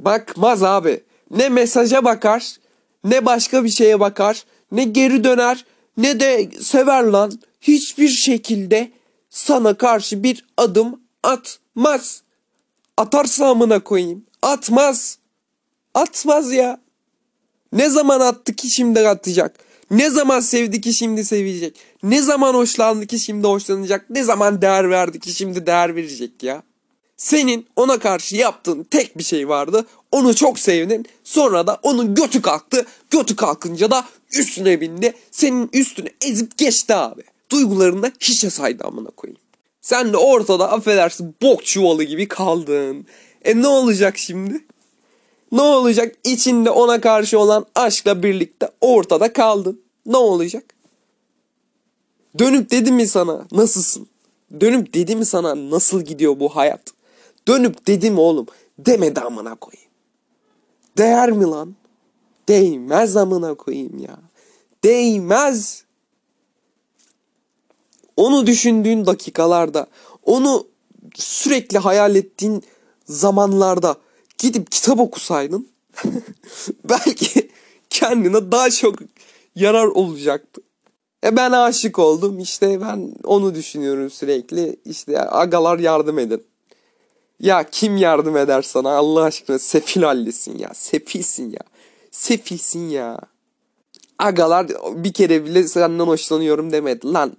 Bakmaz 0.00 0.62
abi. 0.62 1.04
Ne 1.30 1.48
mesaja 1.48 2.04
bakar, 2.04 2.56
ne 3.04 3.26
başka 3.26 3.64
bir 3.64 3.68
şeye 3.68 4.00
bakar, 4.00 4.44
ne 4.72 4.84
geri 4.84 5.24
döner, 5.24 5.64
ne 5.96 6.20
de 6.20 6.50
sever 6.60 7.02
lan. 7.02 7.32
Hiçbir 7.60 8.08
şekilde 8.08 8.90
sana 9.30 9.74
karşı 9.74 10.22
bir 10.22 10.46
adım 10.56 11.00
atmaz. 11.22 12.22
Atarsa 12.96 13.46
amına 13.46 13.80
koyayım. 13.84 14.24
Atmaz. 14.42 15.18
Atmaz 15.94 16.52
ya. 16.52 16.80
Ne 17.72 17.88
zaman 17.88 18.20
attı 18.20 18.54
ki 18.54 18.70
şimdi 18.70 19.08
atacak? 19.08 19.58
Ne 19.90 20.10
zaman 20.10 20.40
sevdi 20.40 20.80
ki 20.80 20.94
şimdi 20.94 21.24
sevecek? 21.24 21.76
Ne 22.02 22.22
zaman 22.22 22.54
hoşlandı 22.54 23.06
ki 23.06 23.18
şimdi 23.18 23.46
hoşlanacak? 23.46 24.10
Ne 24.10 24.22
zaman 24.22 24.62
değer 24.62 24.90
verdi 24.90 25.20
ki 25.20 25.32
şimdi 25.32 25.66
değer 25.66 25.96
verecek 25.96 26.42
ya? 26.42 26.62
Senin 27.18 27.66
ona 27.76 27.98
karşı 27.98 28.36
yaptığın 28.36 28.82
tek 28.82 29.18
bir 29.18 29.22
şey 29.22 29.48
vardı. 29.48 29.86
Onu 30.12 30.34
çok 30.34 30.58
sevdin. 30.58 31.06
Sonra 31.24 31.66
da 31.66 31.78
onun 31.82 32.14
götü 32.14 32.42
kalktı. 32.42 32.86
Götü 33.10 33.36
kalkınca 33.36 33.90
da 33.90 34.04
üstüne 34.32 34.80
bindi. 34.80 35.14
Senin 35.30 35.70
üstüne 35.72 36.08
ezip 36.26 36.58
geçti 36.58 36.94
abi. 36.94 37.22
Duygularını 37.50 38.02
da 38.02 38.12
hiçe 38.20 38.50
saydı 38.50 38.84
amına 38.84 39.10
koyayım. 39.10 39.40
Sen 39.80 40.12
de 40.12 40.16
ortada 40.16 40.72
affedersin 40.72 41.34
bok 41.42 41.64
çuvalı 41.66 42.04
gibi 42.04 42.28
kaldın. 42.28 43.06
E 43.44 43.62
ne 43.62 43.66
olacak 43.66 44.18
şimdi? 44.18 44.64
Ne 45.52 45.60
olacak? 45.60 46.14
İçinde 46.24 46.70
ona 46.70 47.00
karşı 47.00 47.38
olan 47.38 47.66
aşkla 47.74 48.22
birlikte 48.22 48.70
ortada 48.80 49.32
kaldın. 49.32 49.80
Ne 50.06 50.16
olacak? 50.16 50.64
Dönüp 52.38 52.70
dedi 52.70 52.92
mi 52.92 53.06
sana 53.06 53.46
nasılsın? 53.52 54.06
Dönüp 54.60 54.94
dedi 54.94 55.16
mi 55.16 55.24
sana 55.24 55.70
nasıl 55.70 56.02
gidiyor 56.02 56.40
bu 56.40 56.56
hayat? 56.56 56.97
Dönüp 57.48 57.86
dedi 57.86 58.10
mi 58.10 58.20
oğlum? 58.20 58.46
Demedi 58.78 59.20
amına 59.20 59.54
koyayım. 59.54 59.90
Değer 60.98 61.30
mi 61.30 61.44
lan? 61.44 61.74
Değmez 62.48 63.16
amına 63.16 63.54
koyayım 63.54 63.98
ya. 63.98 64.18
Değmez. 64.84 65.84
Onu 68.16 68.46
düşündüğün 68.46 69.06
dakikalarda, 69.06 69.86
onu 70.22 70.66
sürekli 71.14 71.78
hayal 71.78 72.16
ettiğin 72.16 72.62
zamanlarda 73.04 73.96
gidip 74.38 74.72
kitap 74.72 75.00
okusaydın 75.00 75.68
belki 76.84 77.50
kendine 77.90 78.52
daha 78.52 78.70
çok 78.70 78.98
yarar 79.54 79.86
olacaktı. 79.86 80.60
E 81.24 81.36
ben 81.36 81.52
aşık 81.52 81.98
oldum 81.98 82.38
işte 82.38 82.80
ben 82.80 83.14
onu 83.24 83.54
düşünüyorum 83.54 84.10
sürekli 84.10 84.76
işte 84.84 85.20
agalar 85.20 85.78
yardım 85.78 86.18
edin. 86.18 86.42
Ya 87.40 87.70
kim 87.70 87.96
yardım 87.96 88.36
eder 88.36 88.62
sana 88.62 88.90
Allah 88.96 89.22
aşkına 89.22 89.58
sefil 89.58 90.02
hallesin 90.02 90.58
ya 90.58 90.70
sefilsin 90.74 91.50
ya 91.50 91.60
sefilsin 92.10 92.88
ya. 92.88 93.20
Agalar 94.18 94.66
bir 95.04 95.12
kere 95.12 95.44
bile 95.44 95.68
senden 95.68 96.06
hoşlanıyorum 96.06 96.72
demedi 96.72 97.12
lan 97.12 97.36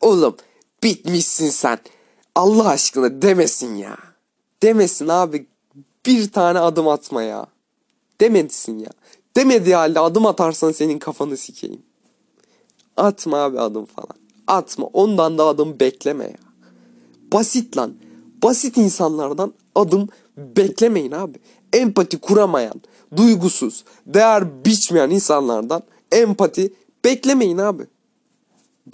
oğlum 0.00 0.36
bitmişsin 0.82 1.50
sen 1.50 1.78
Allah 2.34 2.68
aşkına 2.68 3.22
demesin 3.22 3.74
ya. 3.74 3.96
Demesin 4.62 5.08
abi 5.08 5.46
bir 6.06 6.32
tane 6.32 6.58
adım 6.58 6.88
atma 6.88 7.22
ya. 7.22 7.46
Demedisin 8.20 8.78
ya. 8.78 8.90
Demediği 9.36 9.74
halde 9.74 10.00
adım 10.00 10.26
atarsan 10.26 10.72
senin 10.72 10.98
kafanı 10.98 11.36
sikeyim. 11.36 11.82
Atma 12.96 13.38
abi 13.38 13.60
adım 13.60 13.84
falan. 13.84 14.16
Atma. 14.46 14.86
Ondan 14.86 15.38
da 15.38 15.44
adım 15.44 15.80
bekleme 15.80 16.24
ya. 16.24 16.38
Basit 17.32 17.76
lan. 17.76 17.94
Basit 18.42 18.76
insanlardan 18.76 19.54
adım 19.74 20.08
beklemeyin 20.36 21.12
abi. 21.12 21.38
Empati 21.72 22.18
kuramayan, 22.18 22.80
duygusuz, 23.16 23.84
değer 24.06 24.64
biçmeyen 24.64 25.10
insanlardan 25.10 25.82
empati 26.12 26.72
beklemeyin 27.04 27.58
abi. 27.58 27.82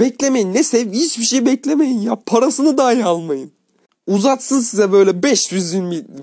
Beklemeyin. 0.00 0.54
Ne 0.54 0.62
sev 0.62 0.92
hiçbir 0.92 1.24
şey 1.24 1.46
beklemeyin 1.46 2.00
ya. 2.00 2.16
Parasını 2.26 2.78
dahi 2.78 3.04
almayın. 3.04 3.50
Uzatsın 4.06 4.60
size 4.60 4.92
böyle 4.92 5.22
500 5.22 5.74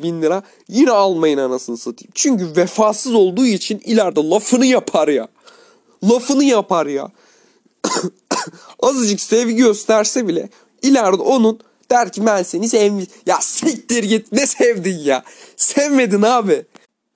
bin 0.03 0.21
lira 0.21 0.43
yine 0.67 0.91
almayın 0.91 1.37
anasını 1.37 1.77
satayım. 1.77 2.11
Çünkü 2.15 2.47
vefasız 2.57 3.13
olduğu 3.13 3.45
için 3.45 3.81
ileride 3.85 4.19
lafını 4.29 4.65
yapar 4.65 5.07
ya. 5.07 5.27
Lafını 6.03 6.43
yapar 6.43 6.85
ya. 6.85 7.11
Azıcık 8.83 9.21
sevgi 9.21 9.55
gösterse 9.55 10.27
bile 10.27 10.49
ileride 10.81 11.21
onun 11.21 11.59
der 11.93 12.09
ben 12.17 12.43
seni 12.43 12.69
sevmiş. 12.69 13.05
Ya 13.25 13.37
siktir 13.41 14.03
git 14.03 14.31
ne 14.31 14.47
sevdin 14.47 14.99
ya. 14.99 15.23
Sevmedin 15.57 16.21
abi. 16.21 16.65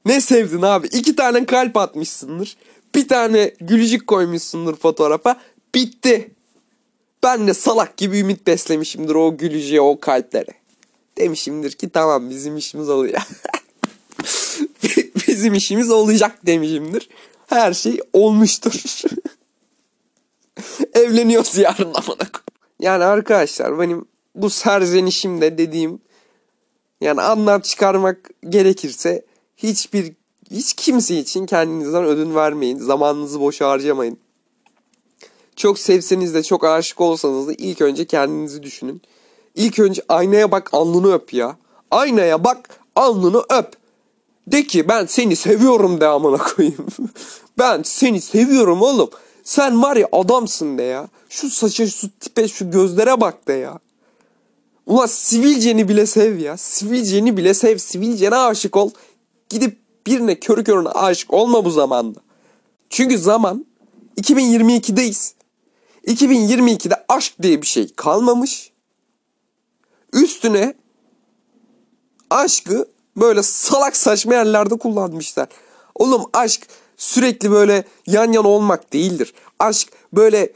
Ne 0.05 0.21
sevdin 0.21 0.61
abi? 0.61 0.87
İki 0.87 1.15
tane 1.15 1.45
kalp 1.45 1.77
atmışsındır. 1.77 2.57
Bir 2.95 3.07
tane 3.07 3.53
gülücük 3.61 4.07
koymuşsundur 4.07 4.75
fotoğrafa. 4.75 5.41
Bitti. 5.75 6.31
Ben 7.23 7.47
de 7.47 7.53
salak 7.53 7.97
gibi 7.97 8.19
ümit 8.19 8.47
beslemişimdir 8.47 9.15
o 9.15 9.37
gülücüye 9.37 9.81
o 9.81 9.99
kalplere. 9.99 10.53
Demişimdir 11.17 11.71
ki 11.71 11.89
tamam 11.89 12.29
bizim 12.29 12.57
işimiz 12.57 12.89
olacak. 12.89 13.27
bizim 15.27 15.53
işimiz 15.53 15.91
olacak 15.91 16.45
demişimdir. 16.45 17.09
Her 17.47 17.73
şey 17.73 17.99
olmuştur. 18.13 18.73
Evleniyoruz 20.93 21.57
yarın 21.57 21.93
amına 21.93 22.27
Yani 22.79 23.03
arkadaşlar 23.03 23.79
benim 23.79 24.05
bu 24.37 24.49
serzenişimde 24.49 25.57
dediğim 25.57 25.99
yani 27.01 27.21
anlam 27.21 27.61
çıkarmak 27.61 28.29
gerekirse 28.49 29.25
hiçbir 29.57 30.13
hiç 30.51 30.73
kimse 30.73 31.15
için 31.15 31.45
kendinizden 31.45 32.03
ödün 32.03 32.35
vermeyin. 32.35 32.77
Zamanınızı 32.77 33.39
boşa 33.39 33.69
harcamayın. 33.69 34.17
Çok 35.55 35.79
sevseniz 35.79 36.33
de 36.33 36.43
çok 36.43 36.63
aşık 36.63 37.01
olsanız 37.01 37.47
da 37.47 37.53
ilk 37.57 37.81
önce 37.81 38.05
kendinizi 38.05 38.63
düşünün. 38.63 39.01
İlk 39.55 39.79
önce 39.79 40.01
aynaya 40.09 40.51
bak 40.51 40.69
alnını 40.73 41.13
öp 41.13 41.33
ya. 41.33 41.57
Aynaya 41.91 42.43
bak 42.43 42.79
alnını 42.95 43.43
öp. 43.49 43.73
De 44.47 44.63
ki 44.63 44.87
ben 44.87 45.05
seni 45.05 45.35
seviyorum 45.35 46.01
de 46.01 46.07
amına 46.07 46.37
koyayım. 46.37 46.87
ben 47.59 47.81
seni 47.83 48.21
seviyorum 48.21 48.81
oğlum. 48.81 49.09
Sen 49.43 49.81
var 49.81 49.95
ya 49.95 50.07
adamsın 50.11 50.77
de 50.77 50.83
ya. 50.83 51.07
Şu 51.29 51.49
saça 51.49 51.87
şu 51.87 52.09
tipe 52.19 52.47
şu 52.47 52.71
gözlere 52.71 53.21
bak 53.21 53.47
de 53.47 53.53
ya. 53.53 53.79
Ulan 54.87 55.05
sivilceni 55.05 55.87
bile 55.87 56.05
sev 56.05 56.39
ya. 56.39 56.57
Sivilceni 56.57 57.37
bile 57.37 57.53
sev. 57.53 57.77
Sivilcene 57.77 58.35
aşık 58.35 58.75
ol. 58.75 58.91
Gidip 59.49 59.77
birine 60.07 60.39
körü 60.39 60.63
körüne 60.63 60.89
aşık 60.89 61.33
olma 61.33 61.65
bu 61.65 61.71
zamanda. 61.71 62.19
Çünkü 62.89 63.17
zaman 63.17 63.65
2022'deyiz. 64.17 65.33
2022'de 66.07 67.05
aşk 67.07 67.33
diye 67.41 67.61
bir 67.61 67.67
şey 67.67 67.93
kalmamış. 67.95 68.71
Üstüne 70.13 70.73
aşkı 72.29 72.87
böyle 73.17 73.43
salak 73.43 73.97
saçma 73.97 74.33
yerlerde 74.33 74.77
kullanmışlar. 74.77 75.47
Oğlum 75.95 76.23
aşk 76.33 76.67
sürekli 76.97 77.51
böyle 77.51 77.83
yan 78.07 78.31
yana 78.31 78.47
olmak 78.47 78.93
değildir. 78.93 79.33
Aşk 79.59 79.91
böyle 80.13 80.53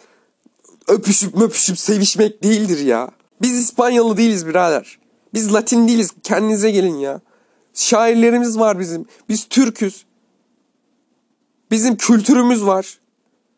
öpüşüp 0.88 1.36
möpüşüp 1.36 1.80
sevişmek 1.80 2.44
değildir 2.44 2.86
ya. 2.86 3.12
Biz 3.42 3.60
İspanyalı 3.60 4.18
değiliz 4.18 4.48
birader. 4.48 5.00
Biz 5.34 5.54
Latin 5.54 5.88
değiliz. 5.88 6.12
Kendinize 6.24 6.72
gelin 6.72 6.96
ya. 6.96 7.22
Şairlerimiz 7.74 8.60
var 8.60 8.80
bizim. 8.80 9.06
Biz 9.30 9.46
Türküz. 9.50 10.06
Bizim 11.72 11.98
kültürümüz 11.98 12.66
var. 12.66 13.00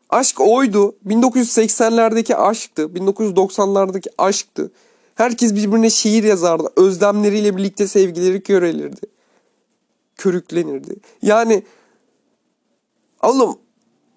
Aşk 0.09 0.39
oydu. 0.39 0.95
1980'lerdeki 1.07 2.35
aşktı. 2.35 2.81
1990'lardaki 2.81 4.09
aşktı. 4.17 4.71
Herkes 5.15 5.55
birbirine 5.55 5.89
şiir 5.89 6.23
yazardı. 6.23 6.69
Özlemleriyle 6.75 7.57
birlikte 7.57 7.87
sevgileri 7.87 8.43
körelirdi. 8.43 9.05
Körüklenirdi. 10.15 10.95
Yani 11.21 11.63
oğlum 13.23 13.57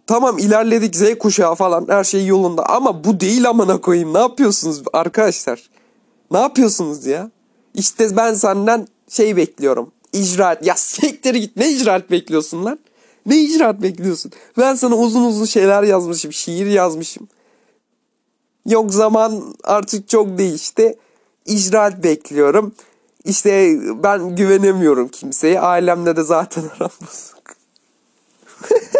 tamam 0.07 0.39
ilerledik 0.39 0.97
Z 0.97 1.19
kuşağı 1.19 1.55
falan 1.55 1.87
her 1.89 2.05
şey 2.05 2.27
yolunda 2.27 2.67
ama 2.67 3.05
bu 3.05 3.21
değil 3.21 3.49
amına 3.49 3.81
koyayım. 3.81 4.15
Ne 4.15 4.19
yapıyorsunuz 4.19 4.83
arkadaşlar? 4.93 5.71
Ne 6.31 6.39
yapıyorsunuz 6.39 7.07
ya? 7.07 7.31
İşte 7.75 8.17
ben 8.17 8.35
senden 8.35 8.89
şey 9.09 9.37
bekliyorum. 9.37 9.93
İcraat. 10.13 10.67
Ya 10.67 10.75
siktir 10.77 11.35
git. 11.35 11.57
Ne 11.57 11.71
icraat 11.71 12.11
bekliyorsun 12.11 12.65
lan? 12.65 12.79
Ne 13.27 13.39
icraat 13.39 13.83
bekliyorsun? 13.83 14.33
Ben 14.59 14.75
sana 14.75 14.97
uzun 14.97 15.25
uzun 15.25 15.45
şeyler 15.45 15.83
yazmışım. 15.83 16.33
Şiir 16.33 16.67
yazmışım. 16.67 17.29
Yok 18.67 18.95
zaman 18.95 19.55
artık 19.65 20.09
çok 20.09 20.39
değişti. 20.39 20.99
İcraat 21.47 22.03
bekliyorum. 22.03 22.75
İşte 23.25 23.79
ben 24.03 24.37
güvenemiyorum 24.37 25.09
kimseye. 25.09 25.61
Ailemle 25.61 26.17
de 26.17 26.23
zaten 26.23 26.63
aram 26.63 26.91
bozuk. 27.01 27.57